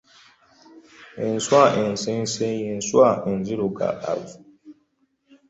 Ensuwa 1.25 1.65
ensese 1.83 2.47
ye 2.61 2.69
nsuwa 2.79 3.09
enzirugaalirivu. 3.31 4.37